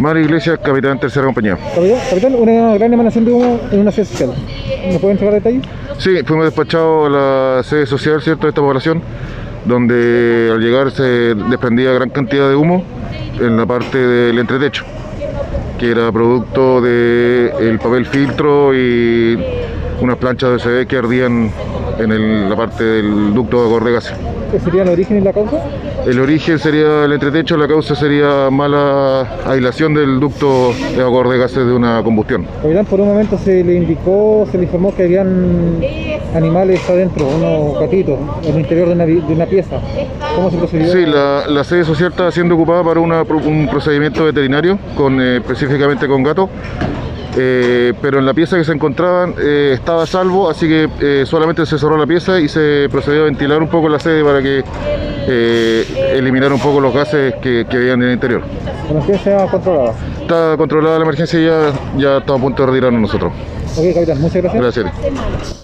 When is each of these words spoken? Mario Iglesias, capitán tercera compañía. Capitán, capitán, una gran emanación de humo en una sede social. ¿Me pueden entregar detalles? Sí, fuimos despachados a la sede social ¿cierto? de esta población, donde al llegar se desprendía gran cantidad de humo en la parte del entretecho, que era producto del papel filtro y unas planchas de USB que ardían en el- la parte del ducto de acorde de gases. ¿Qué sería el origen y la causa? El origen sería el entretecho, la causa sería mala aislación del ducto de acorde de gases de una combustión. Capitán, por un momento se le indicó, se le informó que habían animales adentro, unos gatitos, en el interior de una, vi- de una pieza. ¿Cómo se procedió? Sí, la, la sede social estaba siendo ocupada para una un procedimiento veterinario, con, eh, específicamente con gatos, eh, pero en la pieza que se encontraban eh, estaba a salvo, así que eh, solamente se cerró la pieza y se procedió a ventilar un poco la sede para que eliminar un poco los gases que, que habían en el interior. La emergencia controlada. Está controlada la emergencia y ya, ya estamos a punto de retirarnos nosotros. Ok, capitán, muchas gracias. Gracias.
Mario 0.00 0.24
Iglesias, 0.24 0.58
capitán 0.62 1.00
tercera 1.00 1.24
compañía. 1.24 1.56
Capitán, 1.56 1.98
capitán, 2.10 2.34
una 2.34 2.74
gran 2.74 2.92
emanación 2.92 3.24
de 3.24 3.32
humo 3.32 3.60
en 3.70 3.80
una 3.80 3.90
sede 3.90 4.04
social. 4.04 4.34
¿Me 4.86 4.98
pueden 4.98 5.16
entregar 5.16 5.34
detalles? 5.34 5.62
Sí, 5.98 6.10
fuimos 6.24 6.44
despachados 6.44 7.06
a 7.06 7.10
la 7.10 7.62
sede 7.62 7.86
social 7.86 8.20
¿cierto? 8.20 8.42
de 8.42 8.48
esta 8.50 8.60
población, 8.60 9.00
donde 9.64 10.50
al 10.52 10.60
llegar 10.60 10.90
se 10.90 11.34
desprendía 11.34 11.92
gran 11.92 12.10
cantidad 12.10 12.48
de 12.48 12.54
humo 12.54 12.84
en 13.40 13.56
la 13.56 13.64
parte 13.64 13.96
del 13.98 14.38
entretecho, 14.38 14.84
que 15.78 15.90
era 15.90 16.12
producto 16.12 16.82
del 16.82 17.78
papel 17.78 18.04
filtro 18.06 18.74
y 18.74 19.38
unas 20.00 20.16
planchas 20.18 20.50
de 20.50 20.56
USB 20.56 20.86
que 20.86 20.96
ardían 20.98 21.50
en 21.98 22.12
el- 22.12 22.48
la 22.48 22.56
parte 22.56 22.84
del 22.84 23.34
ducto 23.34 23.60
de 23.62 23.66
acorde 23.68 23.86
de 23.90 23.94
gases. 23.96 24.14
¿Qué 24.52 24.60
sería 24.60 24.82
el 24.82 24.88
origen 24.90 25.18
y 25.18 25.20
la 25.22 25.32
causa? 25.32 25.56
El 26.06 26.20
origen 26.20 26.58
sería 26.60 27.04
el 27.04 27.12
entretecho, 27.12 27.56
la 27.56 27.66
causa 27.66 27.96
sería 27.96 28.48
mala 28.50 29.26
aislación 29.46 29.92
del 29.94 30.20
ducto 30.20 30.72
de 30.96 31.02
acorde 31.02 31.34
de 31.34 31.38
gases 31.40 31.66
de 31.66 31.72
una 31.72 32.00
combustión. 32.04 32.46
Capitán, 32.62 32.86
por 32.86 33.00
un 33.00 33.08
momento 33.08 33.36
se 33.38 33.64
le 33.64 33.74
indicó, 33.74 34.46
se 34.50 34.56
le 34.58 34.64
informó 34.64 34.94
que 34.94 35.02
habían 35.02 35.80
animales 36.34 36.88
adentro, 36.88 37.26
unos 37.26 37.80
gatitos, 37.80 38.18
en 38.44 38.54
el 38.54 38.60
interior 38.60 38.86
de 38.88 38.94
una, 38.94 39.04
vi- 39.04 39.20
de 39.20 39.34
una 39.34 39.46
pieza. 39.46 39.80
¿Cómo 40.36 40.50
se 40.50 40.58
procedió? 40.58 40.92
Sí, 40.92 41.06
la, 41.06 41.44
la 41.48 41.64
sede 41.64 41.84
social 41.84 42.10
estaba 42.10 42.30
siendo 42.30 42.54
ocupada 42.54 42.84
para 42.84 43.00
una 43.00 43.22
un 43.22 43.66
procedimiento 43.68 44.24
veterinario, 44.24 44.78
con, 44.96 45.20
eh, 45.20 45.38
específicamente 45.38 46.06
con 46.06 46.22
gatos, 46.22 46.50
eh, 47.36 47.92
pero 48.00 48.18
en 48.18 48.26
la 48.26 48.32
pieza 48.32 48.56
que 48.56 48.64
se 48.64 48.72
encontraban 48.72 49.34
eh, 49.38 49.72
estaba 49.74 50.04
a 50.04 50.06
salvo, 50.06 50.48
así 50.48 50.66
que 50.66 50.88
eh, 51.00 51.24
solamente 51.26 51.66
se 51.66 51.78
cerró 51.78 51.98
la 51.98 52.06
pieza 52.06 52.40
y 52.40 52.48
se 52.48 52.88
procedió 52.90 53.22
a 53.22 53.24
ventilar 53.26 53.60
un 53.60 53.68
poco 53.68 53.88
la 53.88 53.98
sede 53.98 54.24
para 54.24 54.42
que 54.42 54.64
eliminar 56.14 56.52
un 56.52 56.60
poco 56.60 56.80
los 56.80 56.94
gases 56.94 57.34
que, 57.42 57.66
que 57.68 57.76
habían 57.76 58.00
en 58.02 58.08
el 58.08 58.14
interior. 58.14 58.42
La 58.86 58.90
emergencia 58.90 59.46
controlada. 59.46 59.94
Está 60.20 60.56
controlada 60.56 60.98
la 60.98 61.04
emergencia 61.04 61.40
y 61.40 61.44
ya, 61.44 61.72
ya 61.96 62.16
estamos 62.18 62.40
a 62.40 62.44
punto 62.44 62.62
de 62.62 62.66
retirarnos 62.68 63.00
nosotros. 63.02 63.32
Ok, 63.76 63.94
capitán, 63.94 64.20
muchas 64.20 64.42
gracias. 64.42 64.62
Gracias. 64.62 65.56